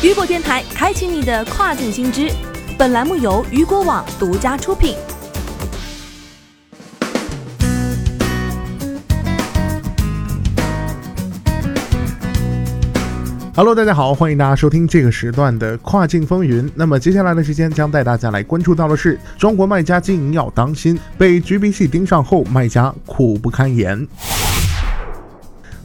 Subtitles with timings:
[0.00, 2.30] 雨果电台开启你的跨境新知。
[2.78, 4.94] 本栏目由雨果网独家出品。
[13.56, 16.70] Hello，大家好，欢迎大家收听这个时段的跨境风云。
[16.76, 24.06] 那么接下来的时间将带大家来关注到的是，中国卖家经营要当心，被 GBC 盯上后，卖家苦不堪言。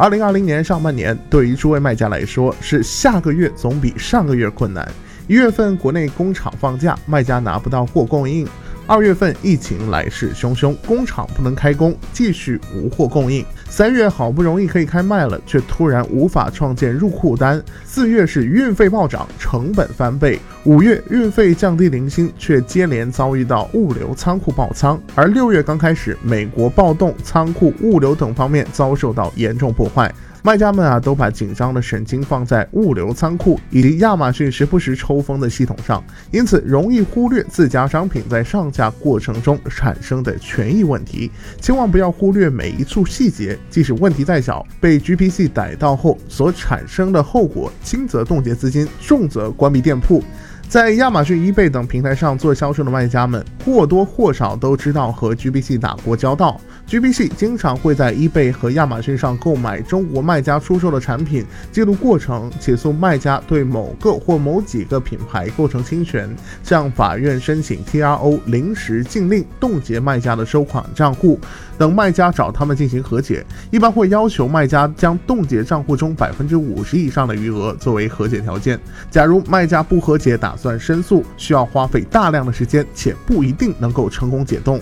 [0.00, 4.90] 二零二零年上半年，对于诸位卖家来说，是下个月总比上个月困难。
[5.28, 8.48] 一月份国内工厂放假，卖家拿不到货供应。
[8.90, 13.46] 二月份疫情来势汹汹，工厂不能开工，继续无货供应。
[13.68, 17.62] 三月好不容易可以开卖了，却突然无法创建入库单。
[17.84, 20.40] 四月是运费暴涨，成本翻倍。
[20.64, 25.00] 五月运费降低零星，却接连遭遇到物流仓库爆仓。
[25.14, 30.12] 而六月刚开始，美国暴动，仓库、物流等方面遭受到严重破坏。
[30.42, 41.30] 卖家们啊，都把紧张的神经放在物流仓库以及亚马逊时不时抽风的系统上，因此容易忽略自家商品在上架过程中产生的权益问题。
[41.60, 50.24] 千万不要忽略每一处细节，即使问题再小，被 GPC 逮到后所产生的后果，轻则冻结资金，重则关闭店铺。
[50.70, 56.60] 在亚马逊、eBay 等平台上做销售的卖家们，或多或少都知道和 GBC 打过交道。
[56.88, 66.32] GBC 经常会在 eBay 和亚马逊上购买中国卖家出售的产品，记录过程，起诉卖家对某个或某几个品牌构成侵权，
[66.62, 71.40] 向法院申请 TRO 临时禁令，冻结卖家的收款账户。
[71.80, 78.78] 等卖家找他们进行和解，一般会要求卖家将冻结账户中百分之五十以上的余额作为和解条件。
[79.10, 84.78] 假如卖家不和解，打算申诉，需要花费大量的时间，且不一定能够成功解冻。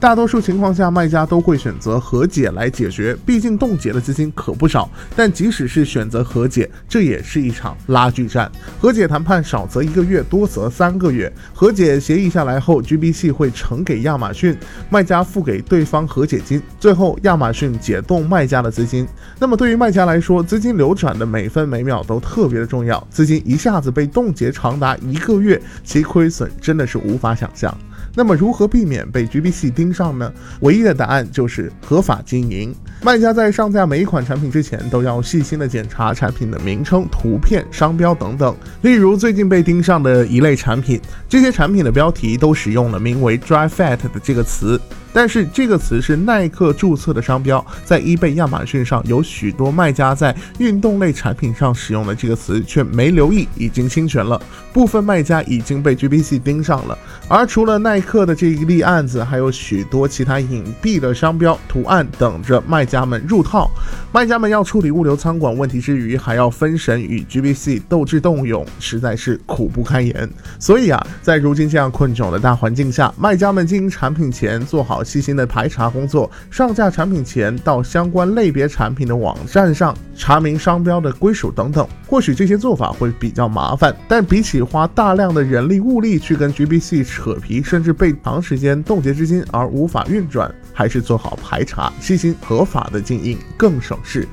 [0.00, 4.88] 大多数情况下，卖家都会选择和解来解决，毕竟冻结的资金可不少。
[5.16, 8.48] 但即使是选择和解，这也是一场拉锯战。
[8.80, 11.32] 和解谈判少则一个月，多则三个月。
[11.52, 14.56] 和解协议下来后，GBC 会呈给亚马逊，
[14.88, 19.04] 卖家付给对方和解金，最后亚马逊解冻卖家的资金。
[19.40, 23.04] 那么对于卖家来说，资金流转的每分每秒都特别的重要。
[23.10, 27.76] 资金一下子被冻结长达一个月，其亏损真的是无法想象。
[28.14, 30.32] 那么如何避免被 GBC 盯上呢？
[30.60, 32.74] 唯一的答案就是合法经营。
[33.02, 38.56] 卖家在上架每一款产品之前，都要细心的检查产品的名称、图片、商标等等。
[38.82, 44.80] 例如最近被盯上的一类产品，这些产品的标题都使用了名为 Dry Fat 的这个词。
[45.10, 54.40] 但是这个词是耐克注册的商标，在 eBay、亚马逊上有许多卖家在运动类产品上使用的这个词，却没留意，已经侵权了。
[54.72, 56.96] 部分卖家已经被 GBC 盯上了。
[57.26, 63.70] 而除了耐克的这一例案子，还有许多其他隐蔽的商标图案等着卖家们入套。
[64.12, 70.28] 卖家们要处理物流仓管问题之余，还要分神与 GBC 斗智斗勇，实在是苦不堪言。
[70.58, 75.02] 所以啊，在如今这样困窘的大环境下，卖家们经营产品前做好。
[75.08, 81.88] 细心的排查工作，上架产品前到相关类别产品的网站上查明商标的归属等等。
[82.06, 94.28] 或许这些做法会比较麻烦，但比起花大量的人力物力去跟 GBC 扯皮，甚至是被长时间冻结资金而无法运转，还是做好排查、细心合法的经营更省事。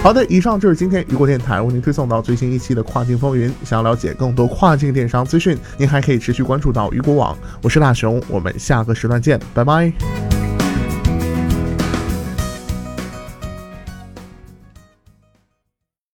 [0.00, 3.52] 好的，以上就是今天雨果电台为您推送到最新一期的跨境风云。
[3.64, 7.36] 想要了解更多跨境电商资讯，您还可以持续关注到雨果网。
[7.62, 10.21] 我是大熊，我们下个时段见，拜拜。